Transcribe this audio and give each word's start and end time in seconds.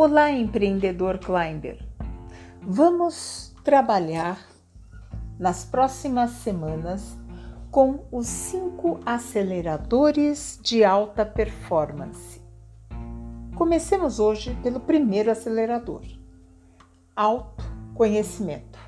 Olá, 0.00 0.30
empreendedor 0.30 1.18
Climber. 1.18 1.84
Vamos 2.62 3.52
trabalhar 3.64 4.38
nas 5.36 5.64
próximas 5.64 6.30
semanas 6.30 7.18
com 7.68 8.04
os 8.12 8.28
cinco 8.28 9.00
aceleradores 9.04 10.56
de 10.62 10.84
alta 10.84 11.26
performance. 11.26 12.40
Comecemos 13.56 14.20
hoje 14.20 14.56
pelo 14.62 14.78
primeiro 14.78 15.32
acelerador: 15.32 16.02
autoconhecimento. 17.16 18.78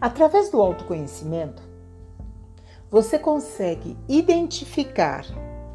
Através 0.00 0.52
do 0.52 0.62
autoconhecimento, 0.62 1.64
você 2.88 3.18
consegue 3.18 3.98
identificar 4.08 5.24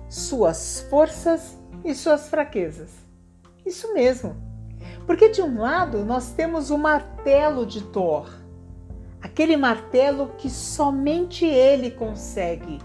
suas 0.08 0.88
forças 0.90 1.58
e 1.84 1.94
suas 1.94 2.30
fraquezas 2.30 3.05
isso 3.66 3.94
mesmo. 3.94 4.36
Porque 5.06 5.30
de 5.30 5.42
um 5.42 5.60
lado 5.60 6.04
nós 6.04 6.32
temos 6.32 6.70
o 6.70 6.78
martelo 6.78 7.66
de 7.66 7.84
Thor, 7.84 8.30
aquele 9.22 9.56
martelo 9.58 10.32
que 10.38 10.50
somente 10.50 11.46
ele 11.46 11.92
consegue 11.92 12.80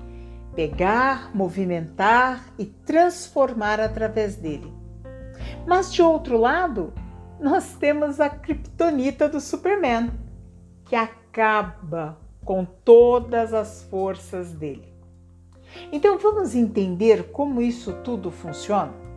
pegar, 0.55 1.35
movimentar 1.35 2.47
e 2.59 2.67
transformar 2.67 3.81
através 3.81 4.37
dele. 4.37 4.73
Mas 5.67 5.93
de 5.93 6.03
outro 6.03 6.39
lado, 6.39 6.93
nós 7.39 7.75
temos 7.75 8.21
a 8.21 8.29
kriptonita 8.29 9.29
do 9.29 9.41
Superman, 9.41 10.11
que 10.85 10.97
acaba 10.97 12.19
com 12.45 12.65
todas 12.65 13.55
as 13.55 13.83
forças 13.85 14.53
dele. 14.53 14.93
Então 15.93 16.19
vamos 16.19 16.55
entender 16.55 17.31
como 17.31 17.63
isso 17.63 17.93
tudo 18.03 18.31
funciona? 18.31 19.10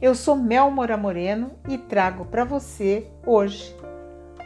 Eu 0.00 0.14
sou 0.14 0.36
Mel 0.36 0.70
Mora 0.70 0.96
Moreno 0.96 1.50
e 1.68 1.76
trago 1.76 2.24
para 2.26 2.44
você 2.44 3.10
hoje 3.26 3.74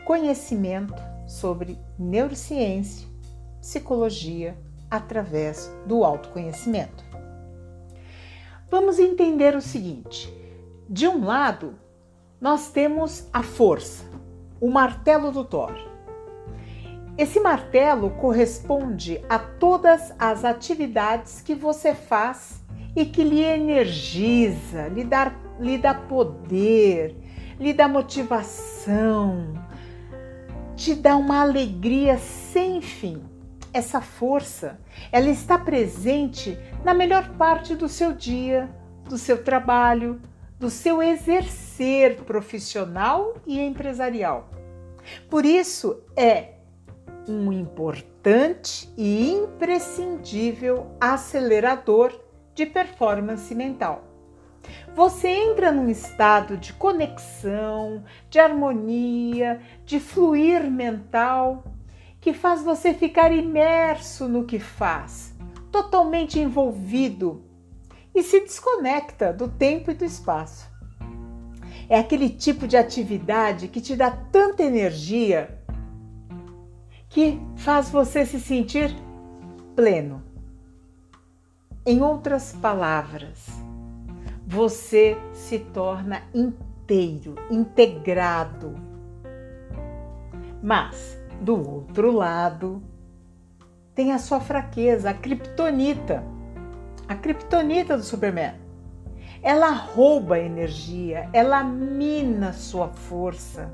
conhecimento 0.06 0.94
sobre 1.28 1.78
neurociência, 1.98 3.06
psicologia 3.60 4.56
através 4.90 5.70
do 5.84 6.04
autoconhecimento. 6.04 7.04
Vamos 8.70 8.98
entender 8.98 9.54
o 9.54 9.60
seguinte: 9.60 10.32
de 10.88 11.06
um 11.06 11.22
lado, 11.22 11.74
nós 12.40 12.70
temos 12.70 13.28
a 13.30 13.42
força, 13.42 14.04
o 14.58 14.70
martelo 14.70 15.30
do 15.30 15.44
Thor. 15.44 15.74
Esse 17.18 17.38
martelo 17.40 18.08
corresponde 18.12 19.22
a 19.28 19.38
todas 19.38 20.14
as 20.18 20.46
atividades 20.46 21.42
que 21.42 21.54
você 21.54 21.94
faz 21.94 22.61
e 22.94 23.04
que 23.04 23.24
lhe 23.24 23.42
energiza, 23.42 24.88
lhe 24.88 25.04
dá 25.04 25.32
lhe 25.58 25.78
dá 25.78 25.94
poder, 25.94 27.16
lhe 27.58 27.72
dá 27.72 27.86
motivação, 27.86 29.54
te 30.74 30.94
dá 30.94 31.16
uma 31.16 31.40
alegria 31.40 32.18
sem 32.18 32.80
fim. 32.80 33.22
Essa 33.72 34.00
força, 34.00 34.78
ela 35.10 35.28
está 35.28 35.56
presente 35.56 36.58
na 36.84 36.92
melhor 36.92 37.30
parte 37.36 37.74
do 37.74 37.88
seu 37.88 38.12
dia, 38.12 38.68
do 39.08 39.16
seu 39.16 39.42
trabalho, 39.42 40.20
do 40.58 40.68
seu 40.68 41.02
exercer 41.02 42.22
profissional 42.24 43.34
e 43.46 43.60
empresarial. 43.60 44.50
Por 45.30 45.46
isso 45.46 46.02
é 46.16 46.54
um 47.26 47.52
importante 47.52 48.92
e 48.96 49.30
imprescindível 49.30 50.94
acelerador 51.00 52.12
de 52.54 52.66
performance 52.66 53.54
mental. 53.54 54.04
Você 54.94 55.28
entra 55.28 55.72
num 55.72 55.88
estado 55.88 56.56
de 56.56 56.72
conexão, 56.74 58.04
de 58.30 58.38
harmonia, 58.38 59.60
de 59.84 59.98
fluir 59.98 60.70
mental, 60.70 61.64
que 62.20 62.32
faz 62.32 62.62
você 62.62 62.94
ficar 62.94 63.32
imerso 63.32 64.28
no 64.28 64.44
que 64.44 64.60
faz, 64.60 65.34
totalmente 65.70 66.38
envolvido 66.38 67.44
e 68.14 68.22
se 68.22 68.40
desconecta 68.40 69.32
do 69.32 69.48
tempo 69.48 69.90
e 69.90 69.94
do 69.94 70.04
espaço. 70.04 70.70
É 71.88 71.98
aquele 71.98 72.28
tipo 72.28 72.68
de 72.68 72.76
atividade 72.76 73.68
que 73.68 73.80
te 73.80 73.96
dá 73.96 74.10
tanta 74.10 74.62
energia 74.62 75.58
que 77.08 77.40
faz 77.56 77.90
você 77.90 78.24
se 78.24 78.40
sentir 78.40 78.94
pleno. 79.74 80.31
Em 81.84 82.00
outras 82.00 82.52
palavras, 82.52 83.48
você 84.46 85.18
se 85.32 85.58
torna 85.58 86.22
inteiro, 86.32 87.34
integrado. 87.50 88.76
Mas, 90.62 91.18
do 91.40 91.56
outro 91.56 92.12
lado, 92.12 92.80
tem 93.96 94.12
a 94.12 94.20
sua 94.20 94.38
fraqueza, 94.38 95.10
a 95.10 95.14
kriptonita. 95.14 96.22
A 97.08 97.16
kriptonita 97.16 97.96
do 97.96 98.04
Superman. 98.04 98.54
Ela 99.42 99.70
rouba 99.70 100.38
energia, 100.38 101.28
ela 101.32 101.64
mina 101.64 102.52
sua 102.52 102.90
força. 102.90 103.68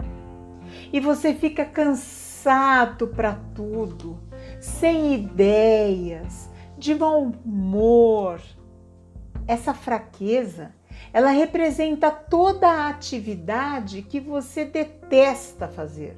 E 0.90 0.98
você 0.98 1.34
fica 1.34 1.66
cansado 1.66 3.08
para 3.08 3.38
tudo, 3.54 4.18
sem 4.58 5.12
ideias, 5.12 6.47
de 6.78 6.94
mau 6.94 7.32
humor, 7.44 8.40
essa 9.46 9.74
fraqueza, 9.74 10.72
ela 11.12 11.30
representa 11.30 12.10
toda 12.10 12.68
a 12.68 12.88
atividade 12.88 14.02
que 14.02 14.20
você 14.20 14.64
detesta 14.64 15.68
fazer, 15.68 16.16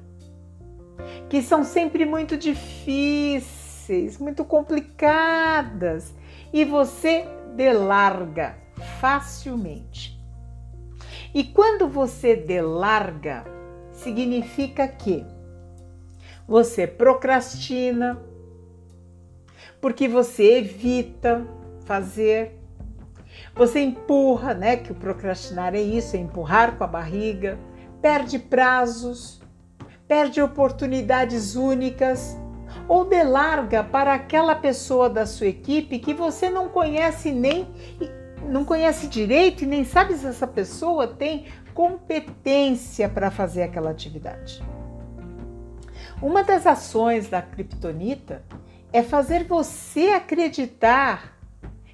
que 1.29 1.41
são 1.41 1.63
sempre 1.63 2.05
muito 2.05 2.37
difíceis, 2.37 4.17
muito 4.19 4.45
complicadas 4.45 6.13
e 6.53 6.63
você 6.63 7.25
delarga 7.55 8.55
facilmente. 8.99 10.19
E 11.33 11.43
quando 11.43 11.87
você 11.87 12.35
delarga, 12.35 13.45
significa 13.93 14.87
que 14.87 15.25
você 16.47 16.85
procrastina, 16.85 18.21
porque 19.81 20.07
você 20.07 20.59
evita 20.59 21.45
fazer 21.85 22.61
você 23.55 23.81
empurra, 23.81 24.53
né? 24.53 24.77
Que 24.77 24.91
o 24.91 24.95
procrastinar 24.95 25.75
é 25.75 25.81
isso, 25.81 26.15
é 26.15 26.19
empurrar 26.19 26.77
com 26.77 26.83
a 26.83 26.87
barriga, 26.87 27.59
perde 28.01 28.39
prazos, 28.39 29.41
perde 30.07 30.41
oportunidades 30.41 31.55
únicas 31.55 32.37
ou 32.87 33.05
delarga 33.05 33.83
para 33.83 34.13
aquela 34.13 34.55
pessoa 34.55 35.09
da 35.09 35.25
sua 35.25 35.47
equipe 35.47 35.99
que 35.99 36.13
você 36.13 36.49
não 36.49 36.69
conhece 36.69 37.31
nem 37.31 37.67
não 38.49 38.65
conhece 38.65 39.07
direito 39.07 39.63
e 39.63 39.67
nem 39.67 39.83
sabe 39.83 40.15
se 40.15 40.25
essa 40.25 40.47
pessoa 40.47 41.07
tem 41.07 41.45
competência 41.73 43.07
para 43.07 43.29
fazer 43.29 43.61
aquela 43.61 43.91
atividade. 43.91 44.63
Uma 46.21 46.43
das 46.43 46.65
ações 46.65 47.29
da 47.29 47.41
kriptonita 47.41 48.43
é 48.93 49.01
fazer 49.01 49.45
você 49.45 50.09
acreditar 50.09 51.37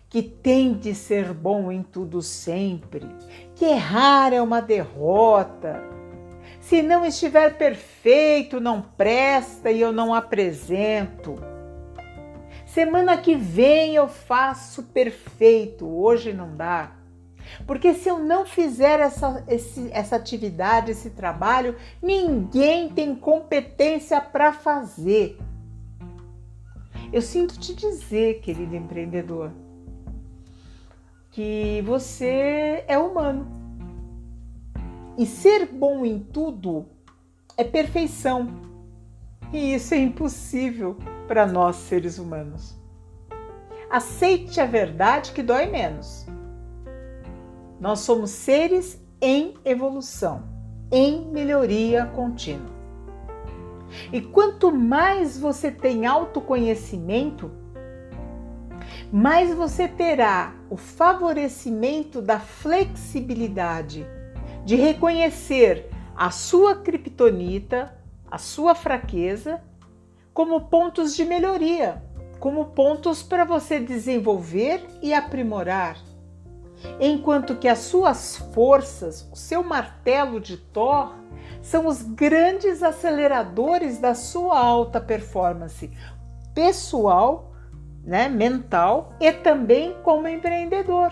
que 0.09 0.21
tem 0.21 0.73
de 0.73 0.95
ser 0.95 1.33
bom 1.33 1.71
em 1.71 1.83
tudo 1.83 2.21
sempre, 2.21 3.07
que 3.55 3.65
errar 3.65 4.33
é 4.33 4.41
uma 4.41 4.61
derrota. 4.61 5.83
Se 6.61 6.81
não 6.81 7.05
estiver 7.05 7.57
perfeito, 7.57 8.59
não 8.59 8.81
presta 8.81 9.69
e 9.69 9.81
eu 9.81 9.91
não 9.91 10.13
apresento. 10.13 11.35
Semana 12.65 13.17
que 13.17 13.35
vem 13.35 13.95
eu 13.95 14.07
faço 14.07 14.83
perfeito, 14.83 15.87
hoje 15.87 16.33
não 16.33 16.55
dá. 16.55 16.91
Porque 17.65 17.93
se 17.93 18.09
eu 18.09 18.19
não 18.19 18.45
fizer 18.45 18.99
essa, 18.99 19.43
esse, 19.47 19.89
essa 19.91 20.15
atividade, 20.15 20.91
esse 20.91 21.11
trabalho, 21.11 21.75
ninguém 22.01 22.89
tem 22.89 23.15
competência 23.15 24.19
para 24.19 24.51
fazer. 24.51 25.37
Eu 27.11 27.21
sinto 27.21 27.57
te 27.57 27.73
dizer, 27.73 28.41
querido 28.41 28.75
empreendedor, 28.75 29.51
que 31.31 31.81
você 31.85 32.83
é 32.87 32.97
humano. 32.97 33.47
E 35.17 35.25
ser 35.25 35.67
bom 35.67 36.05
em 36.05 36.19
tudo 36.19 36.85
é 37.55 37.63
perfeição. 37.63 38.49
E 39.53 39.73
isso 39.73 39.93
é 39.93 39.97
impossível 39.97 40.97
para 41.27 41.47
nós 41.47 41.77
seres 41.77 42.17
humanos. 42.17 42.75
Aceite 43.89 44.59
a 44.59 44.65
verdade 44.65 45.31
que 45.31 45.41
dói 45.41 45.65
menos. 45.65 46.25
Nós 47.79 47.99
somos 47.99 48.31
seres 48.31 49.01
em 49.21 49.53
evolução, 49.63 50.43
em 50.91 51.25
melhoria 51.31 52.05
contínua. 52.07 52.76
E 54.11 54.21
quanto 54.21 54.71
mais 54.71 55.37
você 55.37 55.71
tem 55.71 56.05
autoconhecimento, 56.05 57.51
mais 59.11 59.53
você 59.53 59.87
terá 59.87 60.53
o 60.69 60.75
favorecimento 60.75 62.21
da 62.21 62.39
flexibilidade, 62.39 64.05
de 64.65 64.75
reconhecer 64.75 65.89
a 66.15 66.29
sua 66.31 66.75
criptonita, 66.75 67.95
a 68.29 68.37
sua 68.37 68.75
fraqueza, 68.75 69.61
como 70.33 70.61
pontos 70.61 71.15
de 71.15 71.23
melhoria, 71.23 72.03
como 72.39 72.65
pontos 72.65 73.23
para 73.23 73.45
você 73.45 73.79
desenvolver 73.79 74.85
e 75.01 75.13
aprimorar. 75.13 75.97
Enquanto 76.99 77.55
que 77.55 77.67
as 77.67 77.79
suas 77.79 78.37
forças, 78.53 79.27
o 79.31 79.35
seu 79.35 79.63
martelo 79.63 80.39
de 80.39 80.57
Thor, 80.57 81.15
são 81.67 81.85
os 81.85 82.01
grandes 82.01 82.81
aceleradores 82.81 83.99
da 83.99 84.15
sua 84.15 84.57
alta 84.57 85.01
performance 85.01 85.91
pessoal, 86.55 87.51
né, 88.05 88.29
mental 88.29 89.11
e 89.19 89.33
também 89.33 89.93
como 90.01 90.29
empreendedor. 90.29 91.11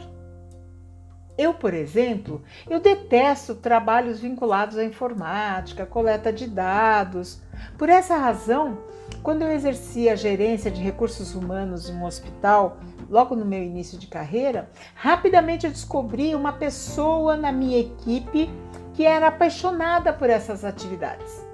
Eu, 1.38 1.54
por 1.54 1.74
exemplo, 1.74 2.42
eu 2.70 2.80
detesto 2.80 3.54
trabalhos 3.54 4.22
vinculados 4.22 4.78
à 4.78 4.86
informática, 4.86 5.86
coleta 5.86 6.32
de 6.32 6.48
dados. 6.48 7.42
Por 7.78 7.90
essa 7.90 8.16
razão, 8.16 8.78
quando 9.22 9.42
eu 9.42 9.52
exercia 9.52 10.14
a 10.14 10.16
gerência 10.16 10.72
de 10.72 10.82
recursos 10.82 11.36
humanos 11.36 11.90
em 11.90 11.94
um 11.94 12.06
hospital, 12.06 12.78
logo 13.10 13.36
no 13.36 13.44
meu 13.44 13.62
início 13.62 13.98
de 13.98 14.08
carreira, 14.08 14.70
rapidamente 14.96 15.66
eu 15.66 15.72
descobri 15.72 16.34
uma 16.34 16.54
pessoa 16.54 17.36
na 17.36 17.52
minha 17.52 17.78
equipe 17.78 18.50
que 18.96 19.06
era 19.06 19.28
apaixonada 19.28 20.14
por 20.14 20.30
essas 20.30 20.64
atividades. 20.64 21.46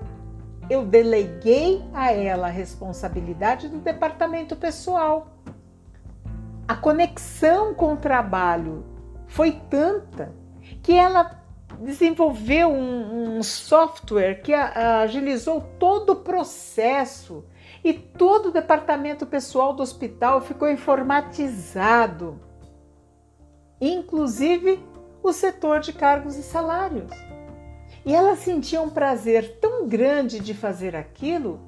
Eu 0.69 0.85
deleguei 0.85 1.83
a 1.93 2.11
ela 2.11 2.47
a 2.47 2.51
responsabilidade 2.51 3.67
do 3.67 3.79
departamento 3.79 4.55
pessoal. 4.55 5.27
A 6.67 6.75
conexão 6.75 7.73
com 7.73 7.93
o 7.93 7.97
trabalho 7.97 8.85
foi 9.27 9.59
tanta 9.69 10.31
que 10.83 10.93
ela 10.93 11.41
desenvolveu 11.79 12.69
um, 12.69 13.37
um 13.37 13.43
software 13.43 14.35
que 14.35 14.53
agilizou 14.53 15.61
todo 15.79 16.11
o 16.11 16.15
processo 16.17 17.43
e 17.83 17.91
todo 17.91 18.49
o 18.49 18.51
departamento 18.51 19.25
pessoal 19.25 19.73
do 19.73 19.81
hospital 19.81 20.41
ficou 20.41 20.69
informatizado, 20.69 22.39
inclusive 23.79 24.79
o 25.23 25.33
setor 25.33 25.79
de 25.79 25.91
cargos 25.91 26.37
e 26.37 26.43
salários. 26.43 27.30
E 28.05 28.13
ela 28.13 28.35
sentia 28.35 28.81
um 28.81 28.89
prazer 28.89 29.59
tão 29.59 29.87
grande 29.87 30.39
de 30.39 30.53
fazer 30.53 30.95
aquilo 30.95 31.59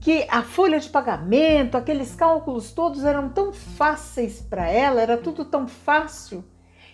que 0.00 0.26
a 0.30 0.42
folha 0.42 0.80
de 0.80 0.88
pagamento, 0.88 1.76
aqueles 1.76 2.14
cálculos 2.14 2.72
todos 2.72 3.04
eram 3.04 3.28
tão 3.28 3.52
fáceis 3.52 4.40
para 4.40 4.66
ela, 4.66 5.02
era 5.02 5.18
tudo 5.18 5.44
tão 5.44 5.68
fácil, 5.68 6.42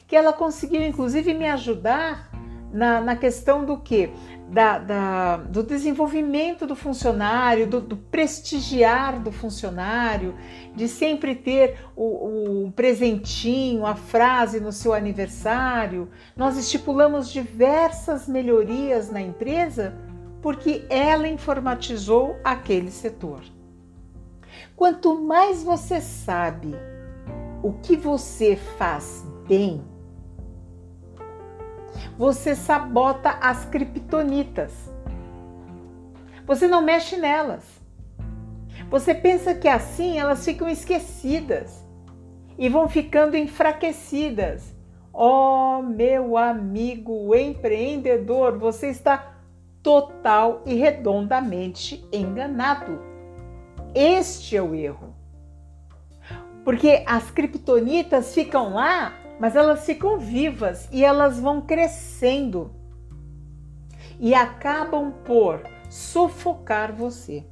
que 0.08 0.16
ela 0.16 0.32
conseguiu 0.32 0.82
inclusive 0.82 1.32
me 1.32 1.46
ajudar 1.46 2.28
na, 2.72 3.00
na 3.00 3.14
questão 3.14 3.64
do 3.64 3.78
que? 3.78 4.10
Da, 4.48 4.78
da, 4.78 5.36
do 5.38 5.64
desenvolvimento 5.64 6.68
do 6.68 6.76
funcionário, 6.76 7.66
do, 7.66 7.80
do, 7.80 7.96
prestigiar 7.96 9.20
do 9.20 9.32
funcionário, 9.32 10.36
de 10.72 10.86
sempre 10.86 11.34
ter 11.34 11.78
o, 11.96 12.66
o 12.66 12.72
presentinho, 12.72 13.84
a 13.84 13.96
frase 13.96 14.60
no 14.60 14.70
seu 14.70 14.94
aniversário. 14.94 16.08
Nós 16.36 16.56
estipulamos 16.56 17.28
diversas 17.28 18.28
melhorias 18.28 19.10
na 19.10 19.20
empresa 19.20 19.94
porque 20.40 20.86
ela 20.88 21.26
informatizou 21.26 22.36
aquele 22.44 22.92
setor. 22.92 23.40
Quanto 24.76 25.20
mais 25.20 25.64
você 25.64 26.00
sabe 26.00 26.72
o 27.62 27.72
que 27.72 27.96
você 27.96 28.54
faz 28.78 29.24
bem, 29.48 29.82
você 32.18 32.54
sabota 32.54 33.30
as 33.40 33.64
criptonitas. 33.66 34.72
Você 36.46 36.66
não 36.66 36.80
mexe 36.80 37.16
nelas. 37.16 37.62
Você 38.88 39.14
pensa 39.14 39.54
que 39.54 39.68
assim 39.68 40.18
elas 40.18 40.44
ficam 40.44 40.68
esquecidas 40.68 41.84
e 42.58 42.68
vão 42.68 42.88
ficando 42.88 43.36
enfraquecidas. 43.36 44.74
Oh, 45.12 45.82
meu 45.82 46.36
amigo 46.36 47.34
empreendedor, 47.34 48.58
você 48.58 48.88
está 48.88 49.34
total 49.82 50.62
e 50.66 50.74
redondamente 50.74 52.06
enganado. 52.12 53.00
Este 53.94 54.56
é 54.56 54.62
o 54.62 54.74
erro. 54.74 55.14
Porque 56.64 57.02
as 57.06 57.30
criptonitas 57.30 58.34
ficam 58.34 58.74
lá, 58.74 59.12
mas 59.38 59.54
elas 59.56 59.84
ficam 59.84 60.18
vivas 60.18 60.88
e 60.92 61.04
elas 61.04 61.38
vão 61.38 61.60
crescendo 61.60 62.70
e 64.18 64.34
acabam 64.34 65.12
por 65.24 65.62
sufocar 65.90 66.92
você. 66.92 67.44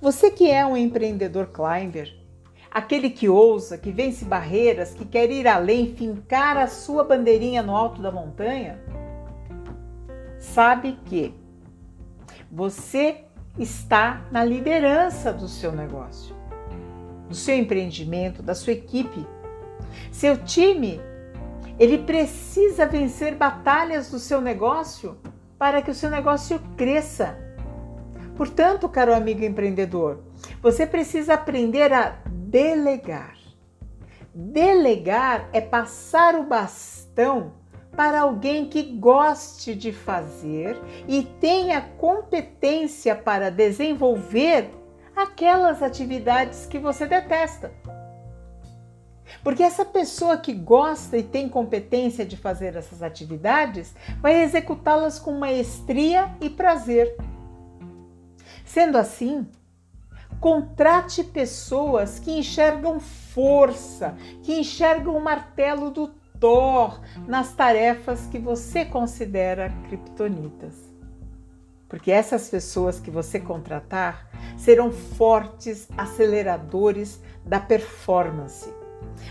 Você 0.00 0.30
que 0.30 0.50
é 0.50 0.64
um 0.64 0.76
empreendedor 0.76 1.48
climber, 1.48 2.14
aquele 2.70 3.10
que 3.10 3.28
ousa, 3.28 3.76
que 3.76 3.90
vence 3.90 4.24
barreiras, 4.24 4.94
que 4.94 5.04
quer 5.04 5.30
ir 5.30 5.46
além, 5.46 5.94
fincar 5.94 6.56
a 6.56 6.66
sua 6.66 7.04
bandeirinha 7.04 7.62
no 7.62 7.74
alto 7.74 8.00
da 8.00 8.10
montanha, 8.10 8.80
sabe 10.38 10.98
que 11.06 11.34
você 12.50 13.24
está 13.58 14.26
na 14.30 14.44
liderança 14.44 15.32
do 15.32 15.48
seu 15.48 15.72
negócio, 15.72 16.34
do 17.28 17.34
seu 17.34 17.56
empreendimento, 17.56 18.42
da 18.42 18.54
sua 18.54 18.72
equipe. 18.72 19.26
Seu 20.10 20.36
time, 20.36 21.00
ele 21.78 21.98
precisa 21.98 22.86
vencer 22.86 23.34
batalhas 23.34 24.10
do 24.10 24.18
seu 24.18 24.40
negócio 24.40 25.18
para 25.58 25.82
que 25.82 25.90
o 25.90 25.94
seu 25.94 26.10
negócio 26.10 26.60
cresça. 26.76 27.38
Portanto, 28.36 28.88
caro 28.88 29.14
amigo 29.14 29.44
empreendedor, 29.44 30.20
você 30.62 30.86
precisa 30.86 31.34
aprender 31.34 31.92
a 31.92 32.16
delegar. 32.26 33.36
Delegar 34.34 35.48
é 35.52 35.60
passar 35.60 36.34
o 36.34 36.44
bastão 36.44 37.52
para 37.96 38.20
alguém 38.20 38.66
que 38.66 38.82
goste 38.82 39.74
de 39.74 39.92
fazer 39.92 40.80
e 41.06 41.22
tenha 41.22 41.80
competência 41.80 43.14
para 43.14 43.50
desenvolver 43.50 44.70
aquelas 45.14 45.82
atividades 45.82 46.66
que 46.66 46.78
você 46.78 47.06
detesta. 47.06 47.72
Porque 49.42 49.62
essa 49.62 49.84
pessoa 49.84 50.36
que 50.36 50.52
gosta 50.52 51.16
e 51.16 51.22
tem 51.22 51.48
competência 51.48 52.24
de 52.24 52.36
fazer 52.36 52.76
essas 52.76 53.02
atividades 53.02 53.94
vai 54.20 54.42
executá-las 54.42 55.18
com 55.18 55.32
maestria 55.32 56.34
e 56.40 56.50
prazer. 56.50 57.16
Sendo 58.64 58.98
assim, 58.98 59.46
contrate 60.40 61.24
pessoas 61.24 62.18
que 62.18 62.30
enxergam 62.30 63.00
força, 63.00 64.16
que 64.42 64.58
enxergam 64.58 65.16
o 65.16 65.22
martelo 65.22 65.90
do 65.90 66.08
Thor 66.38 67.00
nas 67.26 67.52
tarefas 67.52 68.26
que 68.26 68.38
você 68.38 68.84
considera 68.84 69.70
criptonitas. 69.88 70.74
Porque 71.88 72.10
essas 72.10 72.48
pessoas 72.48 73.00
que 73.00 73.10
você 73.10 73.40
contratar 73.40 74.30
serão 74.56 74.92
fortes 74.92 75.88
aceleradores 75.98 77.20
da 77.44 77.58
performance, 77.58 78.72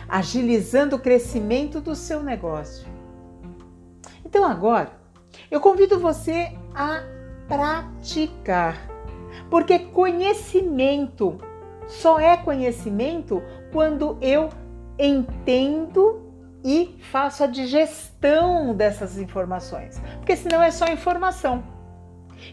agilizando 0.08 0.96
o 0.96 1.00
crescimento 1.00 1.80
do 1.82 1.96
seu 1.96 2.22
negócio. 2.24 2.88
Então 4.26 4.46
agora, 4.46 4.92
eu 5.50 5.60
convido 5.60 6.00
você 6.00 6.52
a 6.76 7.04
praticar, 7.48 8.78
porque 9.50 9.80
conhecimento 9.80 11.38
só 11.88 12.20
é 12.20 12.38
conhecimento 12.38 13.42
quando 13.72 14.18
eu 14.22 14.50
entendo 14.98 16.30
e 16.64 16.98
faço 17.12 17.44
a 17.44 17.48
digestão 17.48 18.76
dessas 18.76 19.18
informações, 19.18 20.00
porque 20.18 20.36
senão 20.36 20.62
é 20.62 20.72
só 20.72 20.86
informação. 20.88 21.64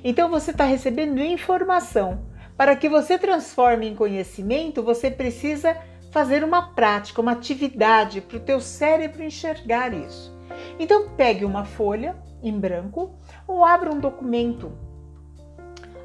Então 0.02 0.28
você 0.28 0.50
está 0.50 0.64
recebendo 0.64 1.20
informação. 1.20 2.24
Para 2.56 2.74
que 2.74 2.88
você 2.88 3.18
transforme 3.18 3.86
em 3.86 3.94
conhecimento, 3.94 4.82
você 4.82 5.10
precisa 5.10 5.76
fazer 6.16 6.42
uma 6.42 6.62
prática, 6.72 7.20
uma 7.20 7.32
atividade 7.32 8.22
para 8.22 8.38
o 8.38 8.40
teu 8.40 8.58
cérebro 8.58 9.22
enxergar 9.22 9.92
isso. 9.92 10.34
Então 10.78 11.10
pegue 11.10 11.44
uma 11.44 11.66
folha 11.66 12.16
em 12.42 12.58
branco 12.58 13.14
ou 13.46 13.62
abra 13.62 13.92
um 13.92 14.00
documento. 14.00 14.72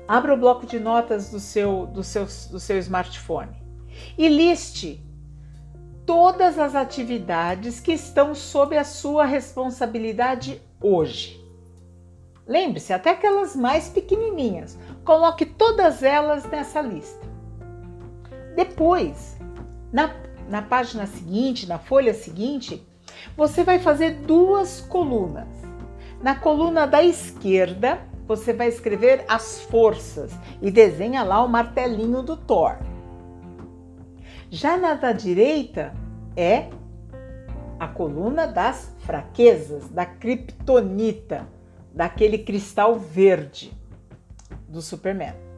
Abra 0.05 0.33
o 0.33 0.37
bloco 0.37 0.65
de 0.65 0.81
notas 0.81 1.31
do 1.31 1.39
seu, 1.39 1.85
do 1.85 2.03
seu, 2.03 2.25
do 2.25 2.59
seu 2.59 2.77
smartphone 2.79 3.55
e 4.17 4.27
liste 4.27 5.01
todas 6.05 6.59
as 6.59 6.75
atividades 6.75 7.79
que 7.79 7.93
estão 7.93 8.35
sob 8.35 8.75
a 8.75 8.83
sua 8.83 9.23
responsabilidade 9.23 10.61
hoje. 10.81 11.41
Lembre-se, 12.45 12.91
até 12.91 13.11
aquelas 13.11 13.55
mais 13.55 13.87
pequenininhas, 13.87 14.77
coloque 15.05 15.45
todas 15.45 16.03
elas 16.03 16.43
nessa 16.49 16.81
lista. 16.81 17.25
Depois, 18.57 19.39
na, 19.91 20.15
na 20.49 20.61
página 20.61 21.05
seguinte, 21.05 21.67
na 21.67 21.77
folha 21.77 22.13
seguinte, 22.13 22.85
você 23.35 23.63
vai 23.63 23.79
fazer 23.79 24.21
duas 24.21 24.81
colunas. 24.81 25.47
Na 26.21 26.35
coluna 26.35 26.85
da 26.85 27.03
esquerda, 27.03 27.99
você 28.27 28.53
vai 28.53 28.67
escrever 28.67 29.25
as 29.27 29.61
forças 29.61 30.31
e 30.61 30.71
desenha 30.71 31.23
lá 31.23 31.43
o 31.43 31.49
martelinho 31.49 32.21
do 32.21 32.37
Thor. 32.37 32.77
Já 34.49 34.77
na 34.77 34.93
da 34.93 35.11
direita 35.11 35.93
é 36.35 36.69
a 37.79 37.87
coluna 37.87 38.45
das 38.45 38.93
fraquezas, 38.99 39.89
da 39.89 40.05
kryptonita, 40.05 41.47
daquele 41.93 42.37
cristal 42.37 42.97
verde 42.97 43.73
do 44.67 44.81
Superman. 44.81 45.50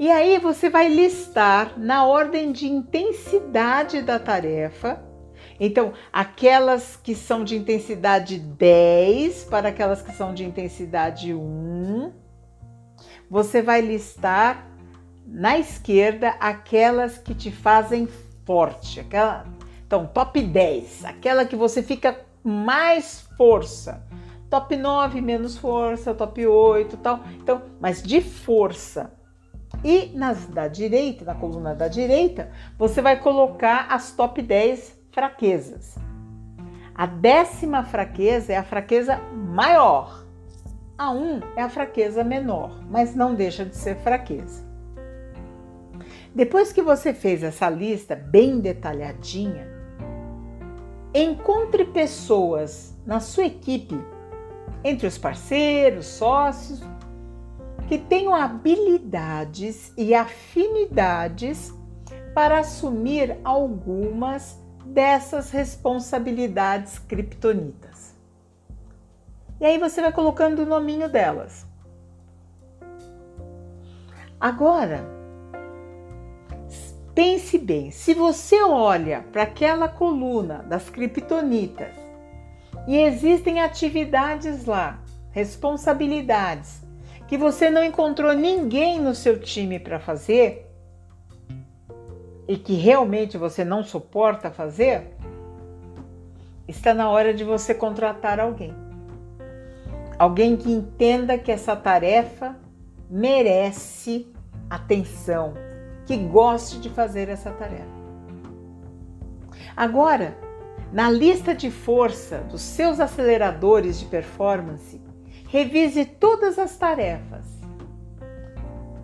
E 0.00 0.10
aí 0.10 0.38
você 0.38 0.70
vai 0.70 0.88
listar 0.88 1.78
na 1.78 2.06
ordem 2.06 2.52
de 2.52 2.66
intensidade 2.66 4.00
da 4.00 4.18
tarefa. 4.18 4.98
Então, 5.60 5.92
aquelas 6.10 6.96
que 6.96 7.14
são 7.14 7.44
de 7.44 7.54
intensidade 7.54 8.38
10 8.38 9.44
para 9.44 9.68
aquelas 9.68 10.00
que 10.00 10.10
são 10.12 10.32
de 10.32 10.42
intensidade 10.42 11.34
1, 11.34 12.14
você 13.28 13.60
vai 13.60 13.82
listar 13.82 14.66
na 15.26 15.58
esquerda 15.58 16.30
aquelas 16.40 17.18
que 17.18 17.34
te 17.34 17.52
fazem 17.52 18.08
forte, 18.46 19.00
aquela 19.00 19.46
então, 19.86 20.06
top 20.06 20.40
10, 20.40 21.04
aquela 21.04 21.44
que 21.44 21.56
você 21.56 21.82
fica 21.82 22.18
mais 22.42 23.28
força. 23.36 24.02
Top 24.48 24.74
9 24.74 25.20
menos 25.20 25.58
força, 25.58 26.14
top 26.14 26.46
8, 26.46 26.96
tal. 26.96 27.20
Então, 27.34 27.60
mas 27.78 28.02
de 28.02 28.22
força. 28.22 29.19
E 29.82 30.12
nas 30.14 30.46
da 30.46 30.68
direita, 30.68 31.24
na 31.24 31.34
coluna 31.34 31.74
da 31.74 31.88
direita, 31.88 32.50
você 32.78 33.00
vai 33.00 33.18
colocar 33.18 33.86
as 33.90 34.12
top 34.12 34.42
10 34.42 34.98
fraquezas. 35.10 35.96
A 36.94 37.06
décima 37.06 37.82
fraqueza 37.82 38.52
é 38.52 38.56
a 38.56 38.62
fraqueza 38.62 39.18
maior. 39.32 40.24
A 40.98 41.10
1 41.10 41.40
é 41.56 41.62
a 41.62 41.68
fraqueza 41.70 42.22
menor, 42.22 42.82
mas 42.90 43.14
não 43.14 43.34
deixa 43.34 43.64
de 43.64 43.76
ser 43.76 43.96
fraqueza. 43.96 44.68
Depois 46.34 46.72
que 46.72 46.82
você 46.82 47.14
fez 47.14 47.42
essa 47.42 47.70
lista 47.70 48.14
bem 48.14 48.60
detalhadinha, 48.60 49.80
Encontre 51.12 51.86
pessoas 51.86 52.96
na 53.04 53.18
sua 53.18 53.46
equipe, 53.46 54.00
entre 54.84 55.08
os 55.08 55.18
parceiros, 55.18 56.06
sócios, 56.06 56.80
que 57.90 57.98
tenham 57.98 58.32
habilidades 58.32 59.92
e 59.96 60.14
afinidades 60.14 61.74
para 62.32 62.60
assumir 62.60 63.36
algumas 63.42 64.56
dessas 64.84 65.50
responsabilidades 65.50 67.00
criptonitas. 67.00 68.14
E 69.60 69.66
aí 69.66 69.76
você 69.76 70.00
vai 70.00 70.12
colocando 70.12 70.60
o 70.60 70.66
nominho 70.66 71.08
delas. 71.08 71.66
Agora, 74.38 75.18
Pense 77.12 77.58
bem, 77.58 77.90
se 77.90 78.14
você 78.14 78.62
olha 78.62 79.24
para 79.32 79.42
aquela 79.42 79.88
coluna 79.88 80.62
das 80.62 80.88
criptonitas 80.88 81.92
e 82.86 82.96
existem 82.96 83.60
atividades 83.60 84.64
lá, 84.64 85.02
responsabilidades, 85.32 86.79
que 87.30 87.38
você 87.38 87.70
não 87.70 87.84
encontrou 87.84 88.34
ninguém 88.34 89.00
no 89.00 89.14
seu 89.14 89.38
time 89.38 89.78
para 89.78 90.00
fazer 90.00 90.68
e 92.48 92.56
que 92.56 92.74
realmente 92.74 93.38
você 93.38 93.64
não 93.64 93.84
suporta 93.84 94.50
fazer, 94.50 95.14
está 96.66 96.92
na 96.92 97.08
hora 97.08 97.32
de 97.32 97.44
você 97.44 97.72
contratar 97.72 98.40
alguém. 98.40 98.74
Alguém 100.18 100.56
que 100.56 100.72
entenda 100.72 101.38
que 101.38 101.52
essa 101.52 101.76
tarefa 101.76 102.56
merece 103.08 104.26
atenção, 104.68 105.54
que 106.06 106.16
goste 106.16 106.80
de 106.80 106.90
fazer 106.90 107.28
essa 107.28 107.52
tarefa. 107.52 108.00
Agora, 109.76 110.36
na 110.92 111.08
lista 111.08 111.54
de 111.54 111.70
força 111.70 112.38
dos 112.38 112.60
seus 112.60 112.98
aceleradores 112.98 114.00
de 114.00 114.06
performance, 114.06 115.00
revise 115.50 116.04
todas 116.04 116.58
as 116.58 116.76
tarefas. 116.76 117.44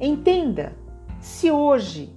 Entenda 0.00 0.72
se 1.20 1.50
hoje 1.50 2.14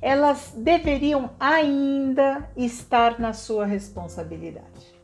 elas 0.00 0.54
deveriam 0.56 1.30
ainda 1.38 2.48
estar 2.56 3.18
na 3.18 3.32
sua 3.32 3.66
responsabilidade. 3.66 4.94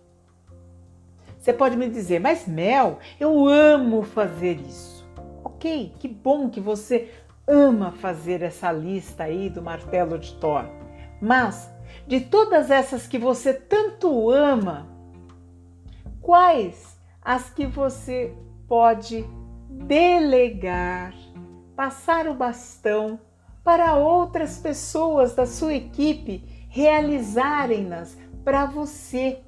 Você 1.38 1.52
pode 1.52 1.76
me 1.76 1.88
dizer, 1.88 2.20
mas 2.20 2.46
Mel, 2.46 2.98
eu 3.18 3.46
amo 3.48 4.02
fazer 4.02 4.60
isso. 4.60 5.04
Ok, 5.44 5.92
que 5.98 6.08
bom 6.08 6.48
que 6.48 6.60
você 6.60 7.10
ama 7.46 7.90
fazer 7.92 8.40
essa 8.40 8.70
lista 8.70 9.24
aí 9.24 9.50
do 9.50 9.60
martelo 9.60 10.18
de 10.18 10.32
Thor. 10.34 10.64
Mas 11.20 11.68
de 12.06 12.20
todas 12.20 12.70
essas 12.70 13.06
que 13.06 13.18
você 13.18 13.52
tanto 13.52 14.30
ama, 14.30 14.88
quais 16.20 16.95
as 17.26 17.50
que 17.50 17.66
você 17.66 18.32
pode 18.68 19.28
delegar, 19.68 21.12
passar 21.74 22.28
o 22.28 22.34
bastão 22.34 23.18
para 23.64 23.96
outras 23.96 24.60
pessoas 24.60 25.34
da 25.34 25.44
sua 25.44 25.74
equipe 25.74 26.44
realizarem-nas 26.68 28.16
para 28.44 28.64
você 28.64 29.40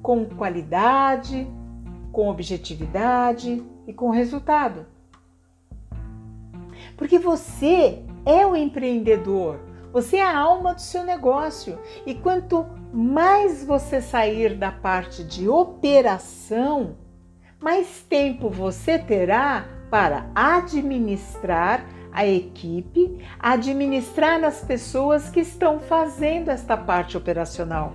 com 0.00 0.26
qualidade, 0.26 1.44
com 2.12 2.28
objetividade 2.28 3.64
e 3.84 3.92
com 3.92 4.10
resultado? 4.10 4.86
Porque 6.96 7.18
você 7.18 8.04
é 8.24 8.46
o 8.46 8.54
empreendedor, 8.54 9.58
você 9.92 10.18
é 10.18 10.22
a 10.22 10.38
alma 10.38 10.72
do 10.72 10.80
seu 10.80 11.02
negócio. 11.02 11.80
E 12.06 12.14
quanto 12.14 12.64
mais 12.96 13.62
você 13.62 14.00
sair 14.00 14.56
da 14.56 14.72
parte 14.72 15.22
de 15.22 15.46
operação, 15.46 16.96
mais 17.60 18.00
tempo 18.08 18.48
você 18.48 18.98
terá 18.98 19.66
para 19.90 20.30
administrar 20.34 21.84
a 22.10 22.26
equipe, 22.26 23.22
administrar 23.38 24.42
as 24.42 24.64
pessoas 24.64 25.28
que 25.28 25.40
estão 25.40 25.78
fazendo 25.78 26.48
esta 26.48 26.74
parte 26.74 27.18
operacional. 27.18 27.92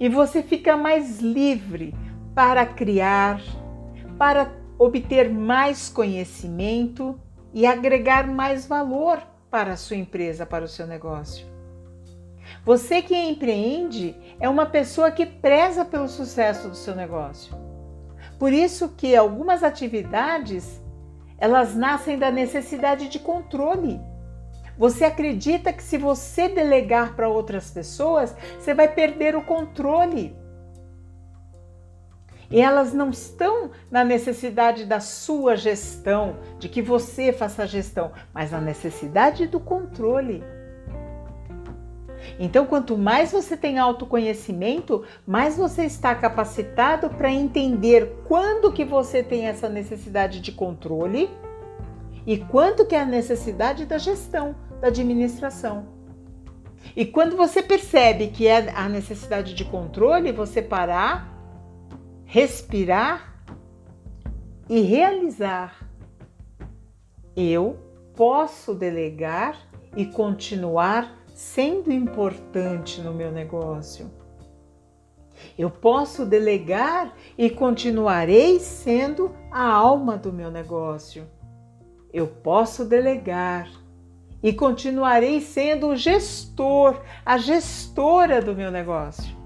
E 0.00 0.08
você 0.08 0.42
fica 0.42 0.76
mais 0.76 1.20
livre 1.20 1.94
para 2.34 2.66
criar, 2.66 3.40
para 4.18 4.50
obter 4.80 5.30
mais 5.30 5.88
conhecimento 5.88 7.16
e 7.54 7.64
agregar 7.64 8.26
mais 8.26 8.66
valor 8.66 9.22
para 9.48 9.74
a 9.74 9.76
sua 9.76 9.96
empresa, 9.96 10.44
para 10.44 10.64
o 10.64 10.68
seu 10.68 10.88
negócio. 10.88 11.51
Você 12.64 13.02
que 13.02 13.16
empreende 13.16 14.14
é 14.38 14.48
uma 14.48 14.66
pessoa 14.66 15.10
que 15.10 15.26
preza 15.26 15.84
pelo 15.84 16.08
sucesso 16.08 16.68
do 16.68 16.76
seu 16.76 16.94
negócio. 16.94 17.54
Por 18.38 18.52
isso 18.52 18.90
que 18.90 19.16
algumas 19.16 19.64
atividades 19.64 20.80
elas 21.38 21.74
nascem 21.74 22.16
da 22.16 22.30
necessidade 22.30 23.08
de 23.08 23.18
controle. 23.18 24.00
Você 24.78 25.04
acredita 25.04 25.72
que 25.72 25.82
se 25.82 25.98
você 25.98 26.48
delegar 26.48 27.16
para 27.16 27.28
outras 27.28 27.68
pessoas, 27.68 28.34
você 28.58 28.72
vai 28.72 28.86
perder 28.86 29.34
o 29.34 29.42
controle. 29.42 30.36
E 32.48 32.60
elas 32.60 32.92
não 32.92 33.10
estão 33.10 33.72
na 33.90 34.04
necessidade 34.04 34.84
da 34.84 35.00
sua 35.00 35.56
gestão, 35.56 36.36
de 36.60 36.68
que 36.68 36.80
você 36.80 37.32
faça 37.32 37.64
a 37.64 37.66
gestão, 37.66 38.12
mas 38.32 38.52
na 38.52 38.60
necessidade 38.60 39.48
do 39.48 39.58
controle. 39.58 40.44
Então, 42.44 42.66
quanto 42.66 42.98
mais 42.98 43.30
você 43.30 43.56
tem 43.56 43.78
autoconhecimento, 43.78 45.04
mais 45.24 45.56
você 45.56 45.84
está 45.84 46.12
capacitado 46.12 47.08
para 47.08 47.30
entender 47.30 48.16
quando 48.26 48.72
que 48.72 48.84
você 48.84 49.22
tem 49.22 49.46
essa 49.46 49.68
necessidade 49.68 50.40
de 50.40 50.50
controle 50.50 51.30
e 52.26 52.38
quanto 52.38 52.84
que 52.84 52.96
é 52.96 53.00
a 53.02 53.06
necessidade 53.06 53.86
da 53.86 53.96
gestão, 53.96 54.56
da 54.80 54.88
administração. 54.88 55.86
E 56.96 57.06
quando 57.06 57.36
você 57.36 57.62
percebe 57.62 58.26
que 58.26 58.48
é 58.48 58.70
a 58.74 58.88
necessidade 58.88 59.54
de 59.54 59.64
controle, 59.64 60.32
você 60.32 60.60
parar 60.60 61.32
respirar 62.24 63.40
e 64.68 64.80
realizar. 64.80 65.86
Eu 67.36 67.78
posso 68.16 68.74
delegar 68.74 69.56
e 69.96 70.06
continuar 70.06 71.21
sendo 71.34 71.92
importante 71.92 73.00
no 73.00 73.12
meu 73.12 73.30
negócio. 73.30 74.10
Eu 75.58 75.70
posso 75.70 76.24
delegar 76.24 77.14
e 77.36 77.50
continuarei 77.50 78.60
sendo 78.60 79.34
a 79.50 79.64
alma 79.64 80.16
do 80.16 80.32
meu 80.32 80.50
negócio. 80.50 81.26
Eu 82.12 82.26
posso 82.26 82.84
delegar 82.84 83.70
e 84.42 84.52
continuarei 84.52 85.40
sendo 85.40 85.88
o 85.88 85.96
gestor, 85.96 87.00
a 87.24 87.38
gestora 87.38 88.40
do 88.40 88.54
meu 88.54 88.70
negócio. 88.70 89.36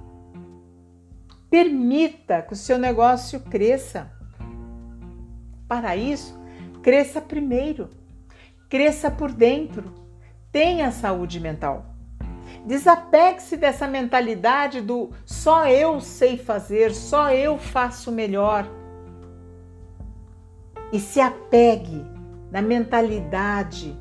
Permita 1.51 2.43
que 2.43 2.53
o 2.53 2.57
seu 2.57 2.79
negócio 2.79 3.41
cresça. 3.41 4.11
Para 5.69 5.97
isso, 5.97 6.39
cresça 6.83 7.21
primeiro. 7.21 7.91
Cresça 8.69 9.11
por 9.11 9.31
dentro. 9.31 10.06
Tenha 10.57 10.91
saúde 10.91 11.39
mental. 11.39 11.85
Desapegue-se 12.65 13.59
dessa 13.59 13.87
mentalidade 13.87 14.81
do 14.81 15.11
só 15.27 15.69
eu 15.69 16.01
sei 16.01 16.39
fazer, 16.39 16.95
só 16.95 17.31
eu 17.31 17.59
faço 17.59 18.11
melhor. 18.11 18.67
E 20.91 20.99
se 20.99 21.21
apegue 21.21 22.03
na 22.51 22.63
mentalidade 22.63 23.95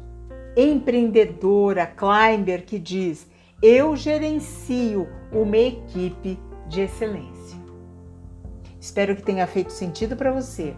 empreendedora 0.56 1.86
climber 1.86 2.64
que 2.64 2.80
diz: 2.80 3.30
eu 3.62 3.94
gerencio 3.94 5.10
uma 5.34 5.58
equipe 5.58 6.40
de 6.70 6.80
excelência. 6.80 7.60
Espero 8.80 9.14
que 9.14 9.24
tenha 9.24 9.46
feito 9.46 9.74
sentido 9.74 10.16
para 10.16 10.32
você. 10.32 10.74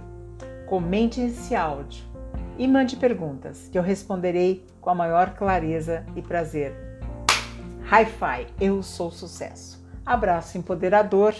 Comente 0.66 1.22
esse 1.22 1.54
áudio 1.56 2.04
e 2.58 2.68
mande 2.68 2.96
perguntas 2.96 3.70
que 3.72 3.78
eu 3.78 3.84
responderei 3.84 4.66
com 4.88 4.92
a 4.92 4.96
maior 4.96 5.32
clareza 5.32 6.06
e 6.16 6.22
prazer. 6.22 6.74
Hi-Fi, 7.92 8.48
eu 8.58 8.82
sou 8.82 9.12
sucesso. 9.12 9.86
Abraço 10.06 10.58
empoderador 10.58 11.36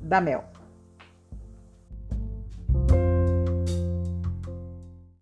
da 0.00 0.20
Mel. 0.20 0.44